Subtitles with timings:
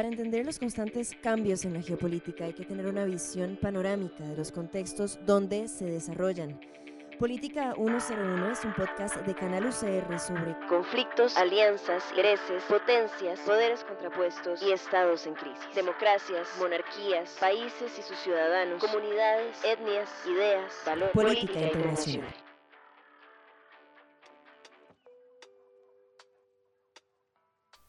[0.00, 4.34] Para entender los constantes cambios en la geopolítica hay que tener una visión panorámica de
[4.34, 6.58] los contextos donde se desarrollan.
[7.18, 14.62] Política 101 es un podcast de Canal UCR sobre conflictos, alianzas, intereses, potencias, poderes contrapuestos
[14.62, 21.60] y estados en crisis, democracias, monarquías, países y sus ciudadanos, comunidades, etnias, ideas, valores, política,
[21.60, 22.49] internacional.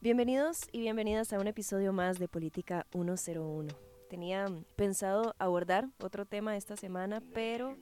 [0.02, 3.72] Bienvenidos y bienvenidas a un episodio más de Política 101.
[4.10, 7.76] Tenía pensado abordar otro tema esta semana, pero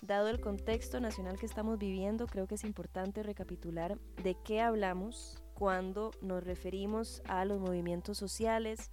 [0.00, 5.42] dado el contexto nacional que estamos viviendo, creo que es importante recapitular de qué hablamos
[5.52, 8.90] cuando nos referimos a los movimientos sociales,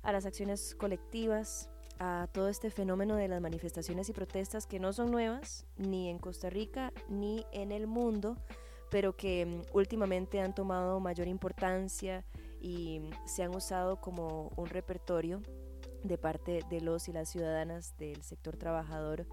[0.00, 4.94] a las acciones colectivas, a todo este fenómeno de las manifestaciones y protestas que no
[4.94, 8.38] son nuevas, ni en Costa Rica, ni en el mundo,
[8.90, 12.24] pero que mm, últimamente han tomado mayor importancia
[12.60, 15.42] y mm, se han usado como un repertorio
[16.02, 19.26] de parte de los y las ciudadanas del sector trabajador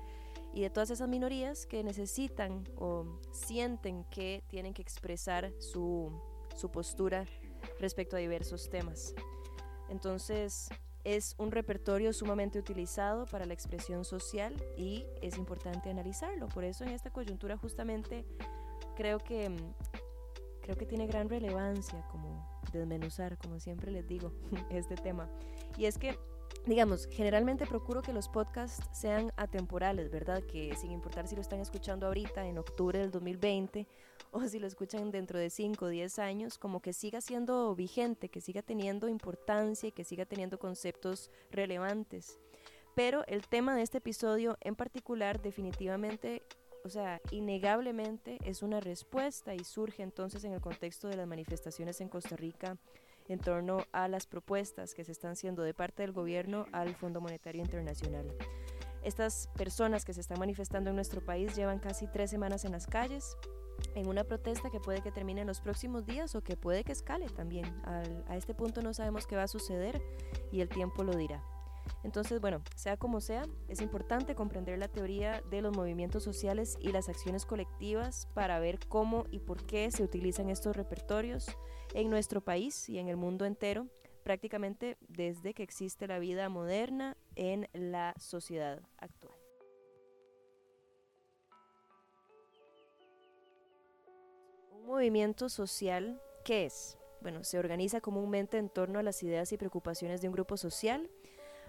[0.53, 6.11] y de todas esas minorías que necesitan o sienten que tienen que expresar su,
[6.55, 7.25] su postura
[7.79, 9.15] respecto a diversos temas.
[9.89, 10.69] Entonces,
[11.03, 16.47] es un repertorio sumamente utilizado para la expresión social y es importante analizarlo.
[16.49, 18.25] Por eso en esta coyuntura justamente
[18.95, 19.73] creo que, mm,
[20.61, 24.31] creo que tiene gran relevancia como desmenuzar, como siempre les digo,
[24.69, 25.29] este tema.
[25.77, 26.17] Y es que,
[26.65, 30.41] digamos, generalmente procuro que los podcasts sean atemporales, ¿verdad?
[30.43, 33.87] Que sin importar si lo están escuchando ahorita, en octubre del 2020,
[34.31, 38.29] o si lo escuchan dentro de 5 o 10 años, como que siga siendo vigente,
[38.29, 42.39] que siga teniendo importancia y que siga teniendo conceptos relevantes.
[42.95, 46.43] Pero el tema de este episodio en particular definitivamente
[46.83, 52.01] o sea, innegablemente es una respuesta y surge entonces en el contexto de las manifestaciones
[52.01, 52.77] en Costa Rica
[53.29, 57.21] en torno a las propuestas que se están haciendo de parte del gobierno al Fondo
[57.21, 58.35] Monetario Internacional.
[59.01, 62.87] Estas personas que se están manifestando en nuestro país llevan casi tres semanas en las
[62.87, 63.37] calles
[63.95, 66.91] en una protesta que puede que termine en los próximos días o que puede que
[66.91, 67.65] escale también.
[67.85, 70.01] a este punto no sabemos qué va a suceder
[70.51, 71.43] y el tiempo lo dirá.
[72.03, 76.91] Entonces, bueno, sea como sea, es importante comprender la teoría de los movimientos sociales y
[76.91, 81.47] las acciones colectivas para ver cómo y por qué se utilizan estos repertorios
[81.93, 83.87] en nuestro país y en el mundo entero,
[84.23, 89.37] prácticamente desde que existe la vida moderna en la sociedad actual.
[94.71, 96.97] Un movimiento social, ¿qué es?
[97.21, 101.09] Bueno, se organiza comúnmente en torno a las ideas y preocupaciones de un grupo social,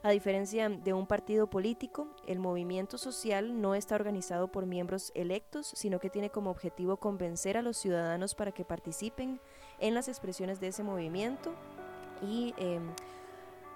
[0.05, 5.73] a diferencia de un partido político, el movimiento social no está organizado por miembros electos,
[5.75, 9.41] sino que tiene como objetivo convencer a los ciudadanos para que participen
[9.79, 11.55] en las expresiones de ese movimiento.
[12.21, 12.83] Y em,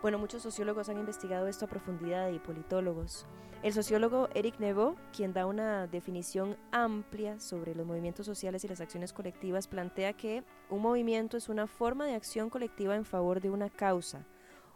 [0.03, 3.25] bueno, muchos sociólogos han investigado esto a profundidad y politólogos.
[3.63, 8.83] El sociólogo Eric Neveu, quien da una definición amplia sobre los movimientos sociales y las
[8.83, 13.49] acciones colectivas, plantea que un movimiento es una forma de acción colectiva en favor de
[13.49, 14.27] una causa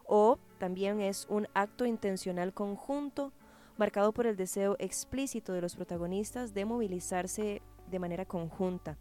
[0.05, 3.31] o también es un acto intencional conjunto
[3.77, 8.97] marcado por el deseo explícito de los protagonistas de movilizarse de manera conjunta.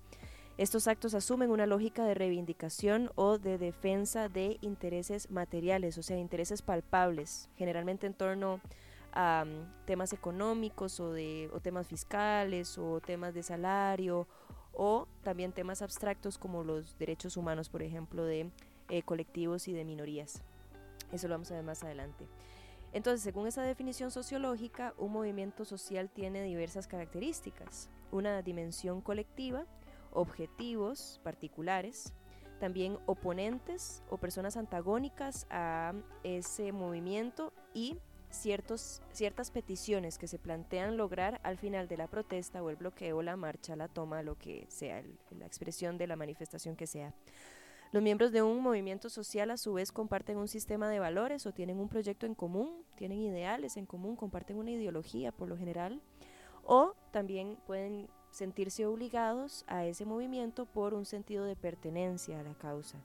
[0.59, 6.19] Estos actos asumen una lógica de reivindicación o de defensa de intereses materiales, o sea,
[6.19, 8.61] intereses palpables, generalmente en torno
[9.13, 14.27] a mm, temas económicos o, de, temas fiscales o temas de salario
[14.75, 18.51] o también temas abstractos como los derechos humanos, por ejemplo, de
[18.89, 20.43] eh, colectivos y de minorías.
[21.13, 22.27] Eso lo vamos a ver más adelante.
[22.93, 27.89] Entonces, según esa definición sociológica, un movimiento social tiene diversas características.
[28.11, 29.65] Una dimensión colectiva,
[30.13, 32.13] objetivos particulares,
[32.61, 37.99] también oponentes o personas antagónicas a ese movimiento y
[38.31, 43.23] ciertos, ciertas peticiones que se plantean lograr al final de la protesta o el bloqueo,
[43.23, 47.15] la marcha, la toma, lo que sea, la expresión de la manifestación que sea.
[47.93, 51.53] Los miembros de un movimiento social a su vez comparten un sistema de valores o
[51.53, 56.01] tienen un proyecto en común, tienen ideales en común, comparten una ideología por lo general,
[56.65, 62.55] o también pueden sentirse obligados a ese movimiento por un sentido de pertenencia a la
[62.55, 62.99] causa.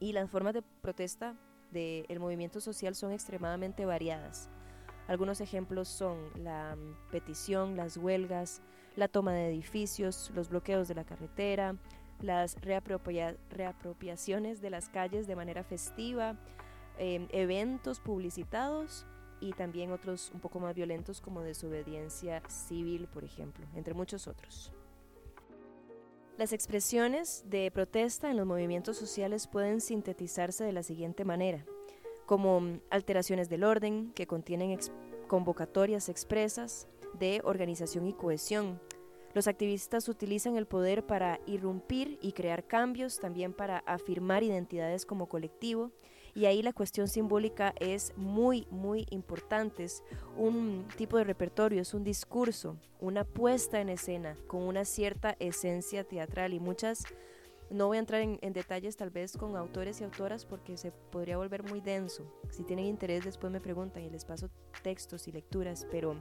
[0.00, 1.36] Y las formas de protesta
[1.70, 4.48] del movimiento social son extremadamente variadas.
[5.08, 8.62] Algunos ejemplos son la mm, petición, las huelgas,
[8.96, 11.76] la toma de edificios, los bloqueos de la carretera,
[12.20, 16.36] las reapropiaciones de las calles de manera festiva,
[16.98, 19.06] em, eventos publicitados
[19.40, 24.72] y también otros un poco más violentos como desobediencia civil, por ejemplo, entre muchos otros.
[26.38, 31.64] Las expresiones de protesta en los movimientos sociales pueden sintetizarse de la siguiente manera.
[32.26, 34.76] como alteraciones del orden que contienen
[35.28, 38.80] convocatorias expresas de organización y cohesión.
[39.36, 45.28] Los activistas utilizan el poder para irrumpir y crear cambios, también para afirmar identidades como
[45.28, 45.92] colectivo.
[46.34, 49.84] Y ahí la cuestión simbólica es muy, muy importante.
[49.84, 50.02] Es
[50.38, 56.02] un tipo de repertorio, es un discurso, una puesta en escena con una cierta esencia
[56.02, 57.04] teatral y muchas
[57.68, 61.36] no voy a entrar en, detalles tal vez con autores y autoras porque se podría
[61.36, 62.24] volver muy denso.
[62.48, 64.48] Si tienen interés después me preguntan y les paso
[64.82, 66.16] textos y lecturas, pero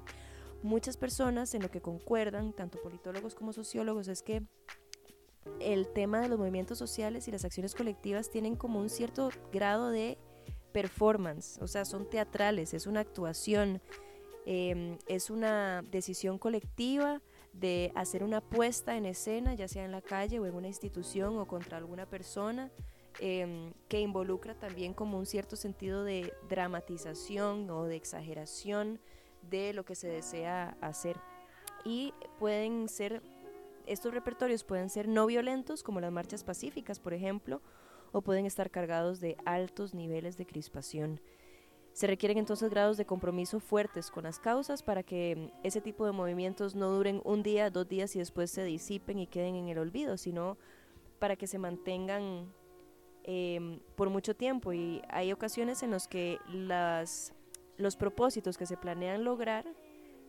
[0.66, 4.44] muchas personas en lo que concuerdan, tanto politólogos como sociólogos, es que
[5.60, 9.92] el tema de los movimientos sociales y las acciones colectivas tienen como un cierto grado
[9.92, 10.18] de
[10.74, 13.82] performance, o sea, son teatrales, es una actuación,
[14.46, 17.22] em, es una decisión colectiva
[17.54, 21.38] de hacer una puesta en escena, ya sea en la calle o en una institución
[21.38, 22.72] o contra alguna persona,
[23.20, 29.00] em, que involucra también como un cierto sentido de dramatización o de exageración
[29.50, 31.20] de lo que se desea hacer.
[31.84, 33.22] Y pueden ser,
[33.86, 37.62] estos repertorios pueden ser no violentos, como las marchas pacíficas, por ejemplo,
[38.12, 41.20] o pueden estar cargados de altos niveles de crispación.
[41.96, 46.12] Se requieren entonces grados de compromiso fuertes con las causas para que ese tipo de
[46.12, 49.78] movimientos no duren un día, dos días y después se disipen y queden en el
[49.78, 50.58] olvido, sino
[51.20, 52.54] para que se mantengan
[53.24, 54.74] em, por mucho tiempo.
[54.74, 57.34] Y hay ocasiones en las que las,
[57.78, 59.66] los propósitos que se planean lograr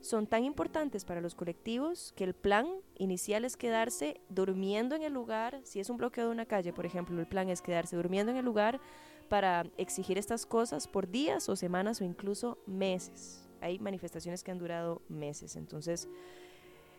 [0.00, 2.66] son tan importantes para los colectivos que el plan
[2.96, 5.60] inicial es quedarse durmiendo en el lugar.
[5.64, 8.38] Si es un bloqueo de una calle, por ejemplo, el plan es quedarse durmiendo en
[8.38, 8.81] el lugar
[9.28, 13.48] para exigir estas cosas por días o semanas o incluso meses.
[13.60, 16.08] Hay manifestaciones que han durado meses, entonces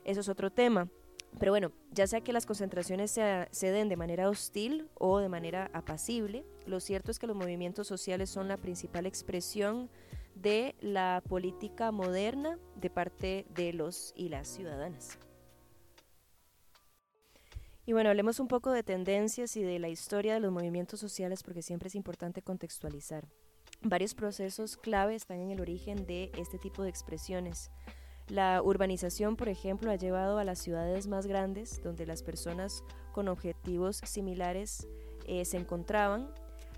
[0.03, 0.89] eso es otro tema.
[1.39, 5.69] Pero bueno, ya sea que las concentraciones se, den de manera hostil o de manera
[5.73, 9.89] apacible, lo cierto es que los movimientos sociales son la principal expresión
[10.42, 15.18] de la política moderna de parte de los y las ciudadanas.
[17.86, 21.42] Y bueno, hablemos un poco de tendencias y de la historia de los movimientos sociales
[21.42, 23.28] porque siempre es importante contextualizar.
[23.81, 27.72] Varios procesos clave están en el origen de este tipo de expresiones.
[28.28, 32.83] La urbanización, por ejemplo, ha llevado a las ciudades más grandes, donde las personas
[33.13, 34.86] con objetivos similares
[35.25, 36.30] eh, se encontraban,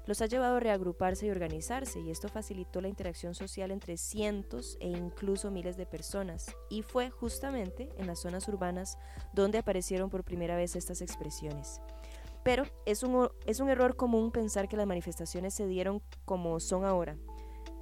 [0.10, 4.76] los ha llevado a reagruparse y organizarse, y esto facilitó la interacción social entre cientos
[4.80, 6.48] e incluso miles de personas.
[6.68, 8.98] Y fue justamente en las zonas urbanas
[9.34, 11.80] donde aparecieron por primera vez estas expresiones.
[12.44, 16.86] Pero es un, es un error común pensar que las manifestaciones se dieron como son
[16.86, 17.16] ahora,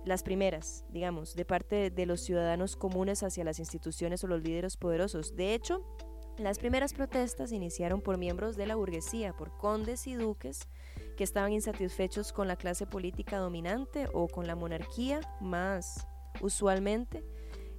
[0.04, 4.76] las primeras, digamos, de parte de los ciudadanos comunes hacia las instituciones o los líderes
[4.76, 5.38] poderosos.
[5.38, 5.82] De hecho,
[6.38, 10.68] las primeras protestas iniciaron por miembros de la burguesía, por condes y duques
[11.18, 16.08] que estaban insatisfechos con la clase política dominante o con la monarquía, más
[16.40, 17.26] usualmente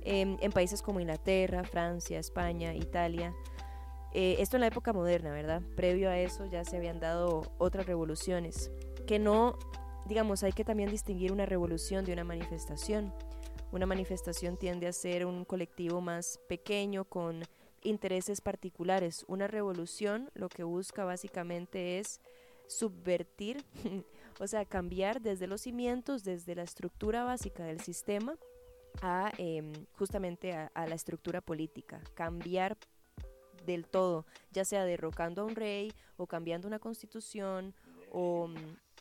[0.03, 3.35] em, en países como Inglaterra, Francia, España, Italia.
[4.13, 5.63] Eh, esto en la época moderna, ¿verdad?
[5.77, 8.71] Previo a eso ya se habían dado otras revoluciones,
[9.07, 9.57] que no,
[10.07, 13.15] digamos, hay que también distinguir una revolución de una manifestación.
[13.71, 17.43] Una manifestación tiende a ser un colectivo más pequeño con
[17.83, 19.25] intereses particulares.
[19.29, 22.21] Una revolución lo que busca básicamente es
[22.69, 23.65] subvertir,
[24.41, 28.37] o sea, cambiar desde los cimientos, desde la estructura básica del sistema,
[29.03, 32.77] a em, justamente a, la estructura política, cambiar
[33.65, 37.75] del todo, ya sea derrocando a un rey o cambiando una constitución
[38.11, 38.49] o,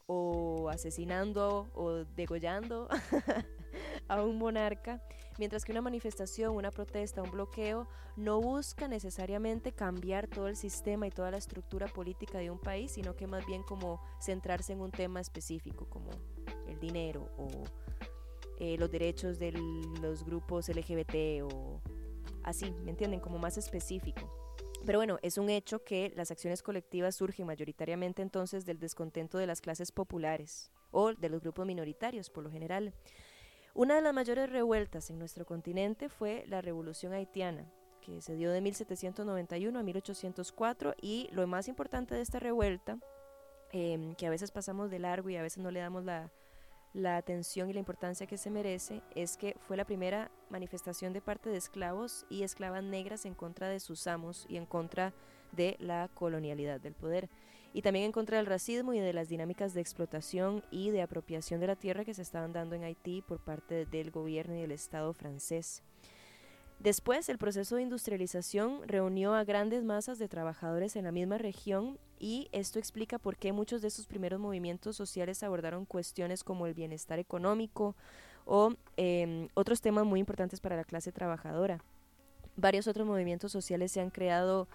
[0.08, 2.90] o asesinando o degollando
[4.08, 5.02] a un monarca,
[5.38, 11.08] mientras que una manifestación, una protesta, un bloqueo no busca necesariamente cambiar todo el sistema
[11.08, 14.82] y toda la estructura política de un país, sino que más bien como centrarse en
[14.82, 16.10] un tema específico, como
[16.68, 17.48] el dinero o
[18.60, 19.52] eh, los derechos de
[20.02, 21.82] los grupos LGBT o
[22.44, 23.20] así, ¿me entienden?
[23.20, 24.48] Como más específico.
[24.86, 29.48] Pero bueno, es un hecho que las acciones colectivas surgen mayoritariamente entonces del descontento de
[29.48, 32.94] las clases populares o de los grupos minoritarios por lo general.
[33.78, 37.64] Una de las mayores revueltas en nuestro continente fue la Revolución Haitiana,
[38.02, 42.98] que se dio de 1791 a 1804 y lo más importante de esta revuelta,
[43.72, 46.32] em, que a veces pasamos de largo y a veces no le damos la,
[46.94, 51.22] la atención y la importancia que se merece, es que fue la primera manifestación de
[51.22, 55.14] parte de esclavos y esclavas negras en contra de sus amos y en contra
[55.52, 57.30] de la colonialidad del poder
[57.78, 61.60] y también en contra del racismo y de las dinámicas de explotación y de apropiación
[61.60, 64.72] de la tierra que se estaban dando en Haití por parte del gobierno y del
[64.72, 65.84] Estado francés.
[66.80, 72.00] Después, el proceso de industrialización reunió a grandes masas de trabajadores en la misma región
[72.18, 76.74] y esto explica por qué muchos de estos primeros movimientos sociales abordaron cuestiones como el
[76.74, 77.96] bienestar económico
[78.46, 81.84] o em, otros temas muy importantes para la clase trabajadora.
[82.56, 84.68] Varios otros movimientos sociales se han creado,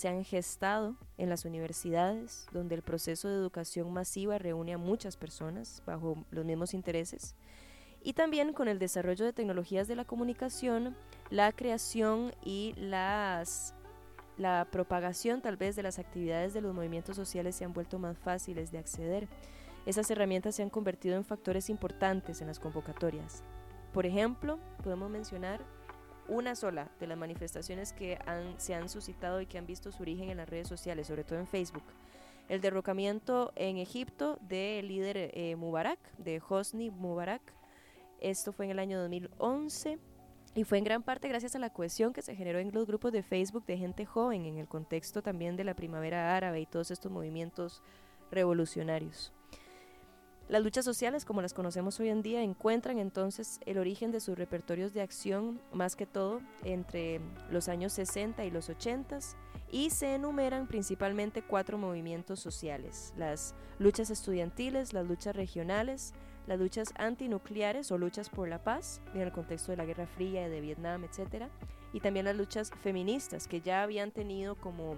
[0.00, 5.18] se han gestado en las universidades, donde el proceso de educación masiva reúne a muchas
[5.18, 7.34] personas bajo los mismos intereses.
[8.02, 10.96] Y también con el desarrollo de tecnologías de la comunicación,
[11.28, 13.74] la creación y las
[14.38, 18.16] la propagación tal vez de las actividades de los movimientos sociales se han vuelto más
[18.16, 19.28] fáciles de acceder.
[19.84, 23.42] Esas herramientas se han convertido en factores importantes en las convocatorias.
[23.92, 25.60] Por ejemplo, podemos mencionar
[26.30, 28.18] una sola de las manifestaciones que
[28.56, 31.38] se han suscitado y que han visto su origen en las redes sociales, sobre todo
[31.38, 31.82] en Facebook.
[32.48, 37.42] El derrocamiento en Egipto del líder eh, Mubarak, de Hosni Mubarak.
[38.20, 39.98] Esto fue en el año 2011
[40.54, 43.12] y fue en gran parte gracias a la cohesión que se generó en los grupos
[43.12, 46.90] de Facebook de gente joven en el contexto también de la primavera árabe y todos
[46.90, 47.82] estos movimientos
[48.30, 49.32] revolucionarios.
[50.50, 54.36] Las luchas sociales, como las conocemos hoy en día, encuentran entonces el origen de sus
[54.36, 57.20] repertorios de acción, más que todo entre
[57.52, 59.20] los años 60 y los 80,
[59.70, 66.14] y se enumeran principalmente cuatro movimientos sociales, las luchas estudiantiles, las luchas regionales,
[66.48, 70.48] las luchas antinucleares o luchas por la paz, en el contexto de la Guerra Fría,
[70.48, 71.44] de Vietnam, etc.
[71.92, 74.96] Y también las luchas feministas, que ya habían tenido como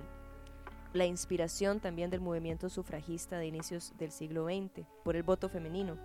[0.92, 5.96] la inspiración también del movimiento sufragista de inicios del siglo XX, por el voto femenino.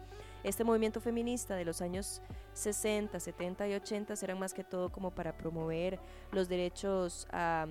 [0.44, 2.22] Este movimiento feminista de los años
[2.54, 6.00] 60, 70 y 80 eran más que todo como para promover
[6.32, 7.68] los derechos a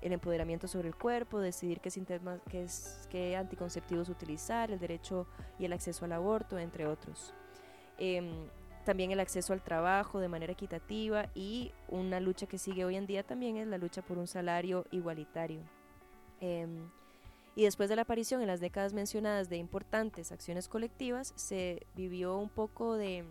[0.00, 5.26] el empoderamiento sobre el cuerpo, decidir qué, anticonceptivos utilizar, el derecho
[5.58, 7.34] y el acceso al aborto, entre otros.
[7.98, 8.32] Em,
[8.84, 13.06] también el acceso al trabajo de manera equitativa y una lucha que sigue hoy en
[13.06, 15.60] día también es la lucha por un salario igualitario.
[16.42, 16.90] Em,
[17.54, 22.36] y después de la aparición en las décadas mencionadas de importantes acciones colectivas, se vivió
[22.36, 23.24] un poco de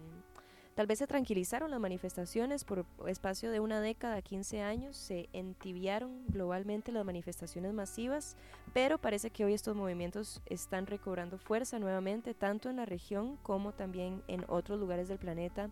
[0.76, 6.26] Tal vez se tranquilizaron las manifestaciones por espacio de una década, 15 años, se entibiaron
[6.28, 8.38] globalmente las manifestaciones masivas,
[8.72, 13.74] pero parece que hoy estos movimientos están recobrando fuerza nuevamente, tanto en la región como
[13.74, 15.70] también en otros lugares del planeta,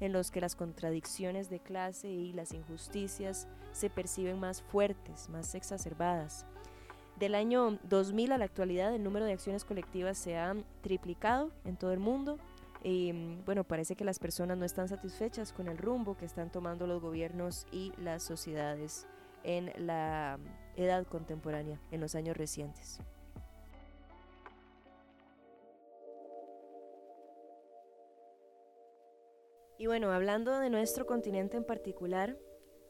[0.00, 5.54] en los que las contradicciones de clase y las injusticias se perciben más fuertes, más
[5.54, 6.44] exacerbadas.
[7.18, 11.76] Del año 2000 a la actualidad, el número de acciones colectivas se ha triplicado en
[11.76, 12.38] todo el mundo
[12.82, 13.12] y
[13.46, 17.00] bueno, parece que las personas no están satisfechas con el rumbo que están tomando los
[17.00, 19.06] gobiernos y las sociedades
[19.44, 20.38] en la
[20.76, 22.98] edad contemporánea, en los años recientes.
[29.78, 32.36] Y bueno, hablando de nuestro continente en particular,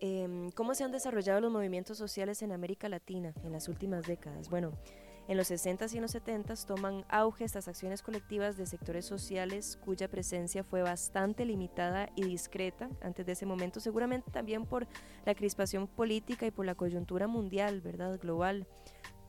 [0.00, 4.48] em, ¿cómo se han desarrollado los movimientos sociales en América Latina en las últimas décadas?
[4.50, 4.72] Bueno,
[5.26, 9.78] en los 60s y en los 70s toman auge estas acciones colectivas de sectores sociales
[9.82, 14.86] cuya presencia fue bastante limitada y discreta antes de ese momento, seguramente también por
[15.24, 18.18] la crispación política y por la coyuntura mundial, ¿verdad?
[18.20, 18.66] Global.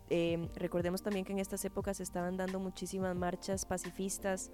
[0.09, 4.51] Em, recordemos también que en estas épocas se estaban dando muchísimas marchas pacifistas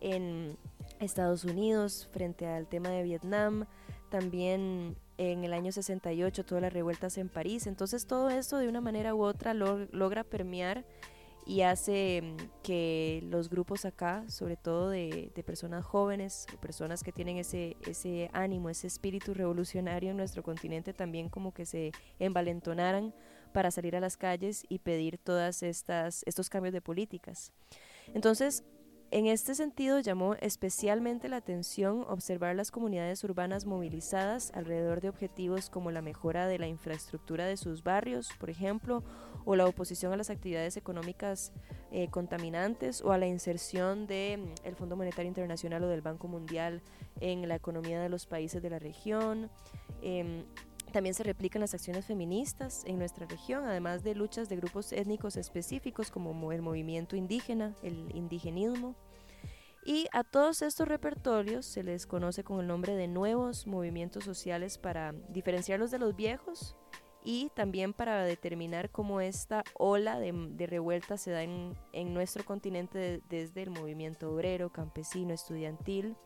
[0.00, 0.56] en
[1.00, 3.66] Estados Unidos frente al tema de Vietnam,
[4.08, 7.66] también en el año 68 todas las revueltas en París.
[7.66, 10.84] Entonces todo esto de una manera u otra logra permear
[11.46, 17.12] y hace mm, que los grupos acá, sobre todo de, personas jóvenes o personas que
[17.12, 23.14] tienen ese, ese ánimo, ese espíritu revolucionario en nuestro continente, también como que se envalentonaran
[23.52, 27.52] para salir a las calles y pedir todas estas estos cambios de políticas.
[28.12, 28.64] Entonces,
[29.12, 35.70] en este sentido, llamó especialmente la atención observar las comunidades urbanas movilizadas alrededor de objetivos
[35.70, 39.04] como la mejora de la infraestructura de sus barrios, por ejemplo,
[39.44, 41.52] o la oposición a las actividades económicas
[41.92, 46.82] eh, contaminantes o a la inserción del mm, Fondo Monetario Internacional o del Banco Mundial
[47.20, 49.50] en la economía de los países de la región.
[50.02, 50.44] Em,
[50.92, 55.36] también se replican las acciones feministas en nuestra región, además de luchas de grupos étnicos
[55.36, 58.94] específicos como el movimiento indígena, el indigenismo.
[59.84, 64.78] Y a todos estos repertorios se les conoce con el nombre de nuevos movimientos sociales
[64.78, 66.76] para diferenciarlos de los viejos
[67.22, 73.62] y también para determinar cómo esta ola de, revuelta se da en, nuestro continente desde
[73.62, 76.16] el movimiento obrero, campesino, estudiantil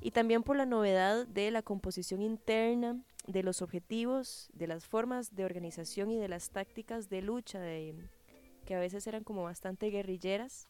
[0.00, 5.34] y también por la novedad de la composición interna de los objetivos, de las formas
[5.34, 10.68] de organización y de las tácticas de lucha, que a veces eran como bastante guerrilleras,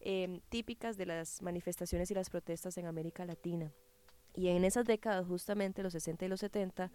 [0.00, 3.72] em, típicas de las manifestaciones y las protestas en América Latina.
[4.34, 6.90] Y en esas décadas, justamente los 60 y los 70,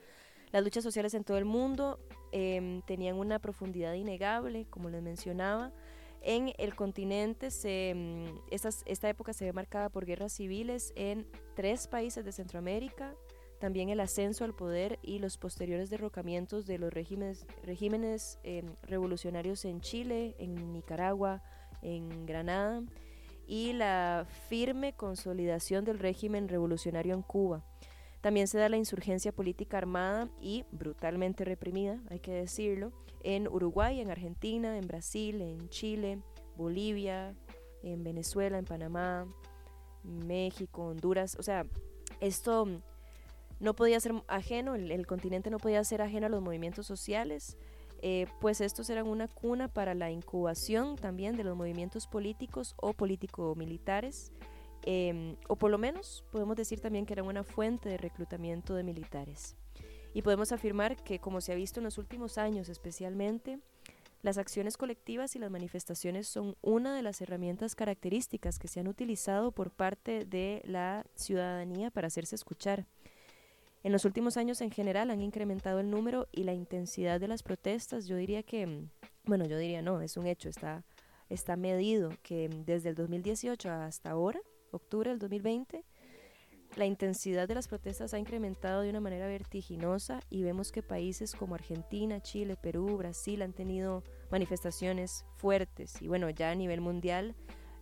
[0.51, 1.99] Las luchas sociales en todo el mundo
[2.31, 5.71] em, tenían una profundidad innegable, como les mencionaba.
[6.21, 11.87] En el continente, se, em, esta época se ve marcada por guerras civiles en tres
[11.87, 13.13] países de Centroamérica,
[13.59, 19.65] también el ascenso al poder y los posteriores derrocamientos de los regímenes, regímenes em, revolucionarios
[19.65, 21.43] en Chile, en Nicaragua,
[21.81, 22.81] en Granada,
[23.47, 27.63] y la firme consolidación del régimen revolucionario en Cuba.
[28.21, 32.91] También se da la insurgencia política armada y brutalmente reprimida, hay que decirlo,
[33.23, 36.21] en Uruguay, en Argentina, en Brasil, en Chile,
[36.55, 37.35] Bolivia,
[37.83, 39.27] en Venezuela, en Panamá,
[40.03, 41.35] México, Honduras.
[41.39, 41.65] O sea,
[42.19, 42.67] esto
[43.59, 47.57] no podía ser ajeno, el, continente no podía ser ajeno a los movimientos sociales,
[48.01, 52.93] eh, pues estos eran una cuna para la incubación también de los movimientos políticos o
[52.93, 54.31] político-militares
[54.83, 58.83] Em, o por lo menos podemos decir también que era una fuente de reclutamiento de
[58.83, 59.55] militares.
[60.13, 63.59] Y podemos afirmar que, como se ha visto en los últimos años especialmente,
[64.21, 68.87] las acciones colectivas y las manifestaciones son una de las herramientas características que se han
[68.87, 72.85] utilizado por parte de la ciudadanía para hacerse escuchar.
[73.81, 77.43] En los últimos años en general han incrementado el número y la intensidad de las
[77.43, 78.07] protestas.
[78.07, 78.88] Yo diría que,
[79.24, 80.83] bueno, yo diría no, es un hecho, está,
[81.29, 85.83] está medido que desde el 2018 hasta ahora octubre del 2020,
[86.75, 91.33] la intensidad de las protestas ha incrementado de una manera vertiginosa y vemos que países
[91.33, 97.36] como Argentina, Chile, Perú, Brasil han tenido manifestaciones fuertes y bueno, ya a nivel mundial,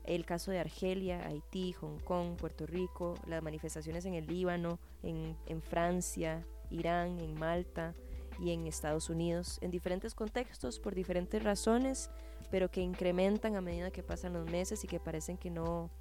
[0.08, 5.62] el caso de Argelia, Haití, Hong Kong, Puerto Rico, las manifestaciones en el Líbano, en,
[5.62, 7.94] Francia, Irán, en Malta
[8.40, 12.10] y en Estados Unidos, en diferentes contextos, por diferentes razones,
[12.50, 15.92] pero que incrementan a medida que pasan los meses y que parecen que no,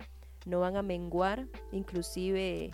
[0.45, 2.71] no van a menguar, inclusive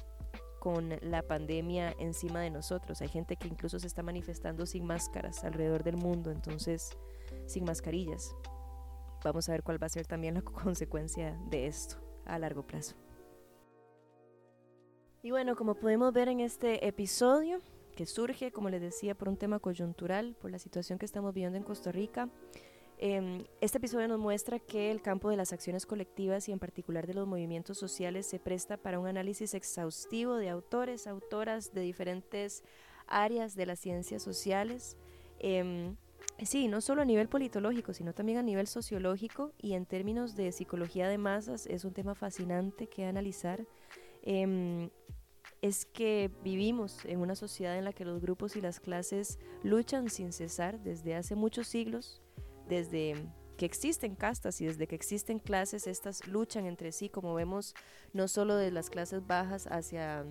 [0.61, 3.01] con la pandemia encima de nosotros.
[3.01, 6.91] Hay gente que incluso se está manifestando sin máscaras alrededor del mundo, entonces
[7.47, 8.37] sin mascarillas.
[9.25, 12.95] Vamos a ver cuál va a ser también la consecuencia de esto a largo plazo.
[15.23, 17.61] Y bueno, como podemos ver en este episodio,
[17.95, 21.59] que surge, como les decía, por un tema coyuntural, por la situación que estamos viviendo
[21.59, 22.29] en Costa Rica,
[23.05, 27.05] Em, este episodio nos muestra que el campo de las acciones colectivas y en particular
[27.09, 32.63] de los movimientos sociales se presta para un análisis exhaustivo de autores, autoras de diferentes
[33.09, 34.97] áreas de las ciencias sociales.
[35.41, 35.97] Em,
[36.43, 40.53] sí, no solo a nivel politológico, sino también a nivel sociológico y en términos de
[40.53, 43.67] psicología de masas es un tema fascinante que analizar.
[44.23, 44.91] Em,
[45.61, 50.11] es que vivimos en una sociedad en la que los grupos y las clases luchan
[50.11, 52.21] sin cesar desde hace muchos siglos
[52.69, 53.15] desde
[53.57, 57.75] que existen castas y desde que existen clases, estas luchan entre sí, como vemos,
[58.13, 60.25] no solo de las clases bajas hacia,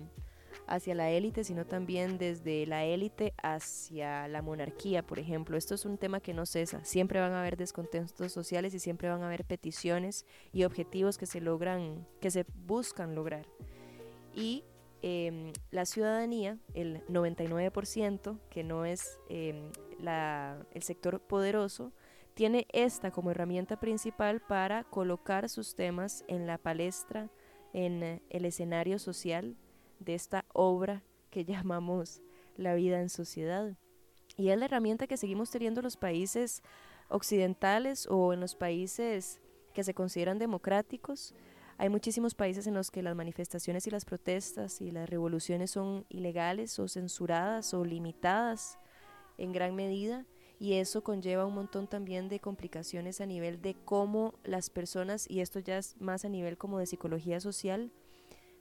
[0.66, 5.56] hacia la élite, sino también desde la élite hacia la monarquía, por ejemplo.
[5.56, 6.84] Esto es un tema que no cesa.
[6.84, 11.26] Siempre van a haber descontentos sociales y siempre van a haber peticiones y objetivos que
[11.26, 13.46] se logran, que se buscan lograr.
[14.34, 14.64] Y
[15.02, 19.70] em, la ciudadanía, el 99%, que no es em,
[20.00, 21.92] el sector poderoso,
[22.34, 27.30] tiene esta como herramienta principal para colocar sus temas en la palestra,
[27.74, 29.56] en el escenario social
[30.04, 32.20] de esta obra que llamamos
[32.56, 33.76] la vida en sociedad.
[34.36, 36.62] Y es la herramienta que seguimos teniendo los países
[37.08, 39.40] occidentales o en los países
[39.74, 41.34] que se consideran democráticos.
[41.78, 46.06] Hay muchísimos países en los que las manifestaciones y las protestas y las revoluciones son
[46.08, 48.78] ilegales o censuradas o limitadas
[49.36, 50.26] en gran medida
[50.62, 55.40] y eso conlleva un montón también de complicaciones a nivel de cómo las personas, y
[55.40, 57.90] esto ya es más a nivel como de psicología social,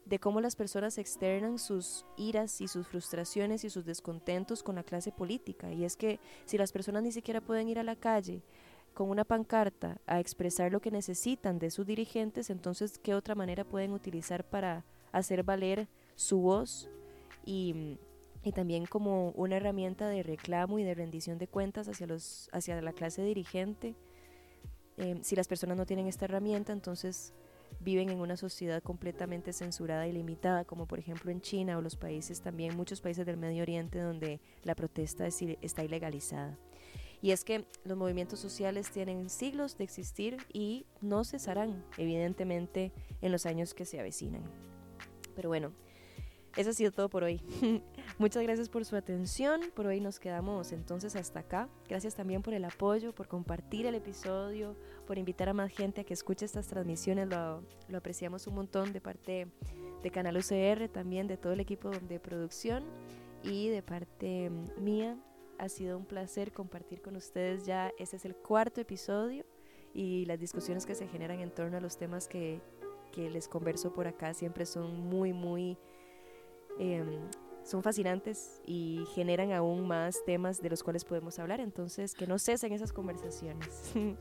[0.06, 4.84] de cómo las personas externan sus iras y sus frustraciones y sus descontentos con la
[4.84, 5.72] clase política.
[5.72, 8.44] Y es que si las personas ni siquiera pueden ir a la calle
[8.94, 13.64] con una pancarta a expresar lo que necesitan de sus dirigentes, entonces ¿qué otra manera
[13.64, 16.90] pueden utilizar para hacer valer su voz
[17.46, 17.98] y
[18.44, 22.82] y también como una herramienta de reclamo y de rendición de cuentas hacia, los, hacia
[22.82, 23.96] la clase dirigente.
[24.98, 27.34] Em, si las personas no tienen esta herramienta, entonces
[27.80, 31.96] viven en una sociedad completamente censurada y limitada, como por ejemplo en China o los
[31.96, 36.58] países también, muchos países del Medio Oriente donde la protesta está ilegalizada.
[37.22, 43.32] Y es que los movimientos sociales tienen siglos de existir y no cesarán, evidentemente, en
[43.32, 44.44] los años que se avecinan.
[45.36, 45.72] Pero bueno,
[46.58, 47.42] eso ha sido todo por hoy.
[48.18, 49.62] Muchas gracias por su atención.
[49.74, 51.70] Por hoy nos quedamos entonces hasta acá.
[51.88, 54.76] Gracias también por el apoyo, por compartir el episodio,
[55.08, 57.28] por invitar a más gente a que escuche estas transmisiones.
[57.28, 59.48] Lo, lo apreciamos un montón de parte
[60.04, 62.84] de Canal UCR, también de todo el equipo de producción.
[63.44, 65.18] y de parte mía
[65.58, 69.46] ha sido un placer compartir con ustedes ya, ese es el cuarto episodio
[69.94, 72.62] y las discusiones que se generan en torno a los temas que,
[73.12, 75.78] que les converso por acá siempre son muy, muy...
[76.80, 77.08] Em,
[77.64, 82.40] son fascinantes y generan aún más temas de los cuales podemos hablar, entonces que no
[82.40, 83.94] cesen esas conversaciones.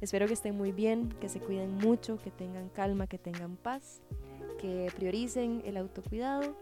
[0.00, 4.00] Espero que estén muy bien, que se cuiden mucho, que tengan calma, que tengan paz,
[4.58, 6.56] que prioricen el autocuidado,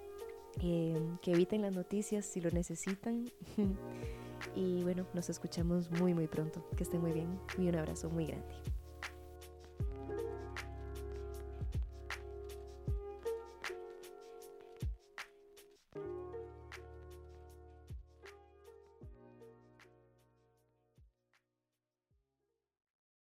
[0.61, 3.31] em, que eviten las noticias si lo necesitan.
[4.57, 6.67] y bueno, nos escuchamos muy muy pronto.
[6.77, 8.70] Que estén muy bien y un abrazo muy grande.